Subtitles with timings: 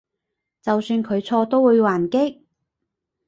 [0.63, 2.41] 就算佢錯都會還擊？